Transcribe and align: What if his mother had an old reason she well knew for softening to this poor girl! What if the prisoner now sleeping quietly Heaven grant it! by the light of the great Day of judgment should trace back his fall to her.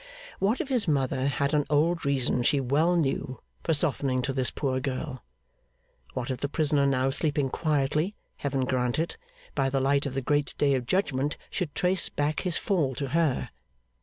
What 0.39 0.59
if 0.59 0.69
his 0.69 0.87
mother 0.87 1.27
had 1.27 1.53
an 1.53 1.63
old 1.69 2.07
reason 2.07 2.41
she 2.41 2.59
well 2.59 2.95
knew 2.95 3.39
for 3.61 3.71
softening 3.71 4.23
to 4.23 4.33
this 4.33 4.49
poor 4.49 4.79
girl! 4.79 5.23
What 6.15 6.31
if 6.31 6.39
the 6.39 6.49
prisoner 6.49 6.87
now 6.87 7.11
sleeping 7.11 7.51
quietly 7.51 8.15
Heaven 8.37 8.65
grant 8.65 8.97
it! 8.97 9.17
by 9.53 9.69
the 9.69 9.79
light 9.79 10.07
of 10.07 10.15
the 10.15 10.21
great 10.23 10.55
Day 10.57 10.73
of 10.73 10.87
judgment 10.87 11.37
should 11.51 11.75
trace 11.75 12.09
back 12.09 12.39
his 12.39 12.57
fall 12.57 12.95
to 12.95 13.09
her. 13.09 13.51